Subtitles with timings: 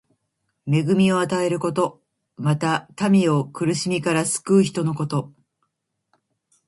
[0.65, 2.01] 恵みを与えること。
[2.35, 5.31] また、民を苦しみから救う人のこと。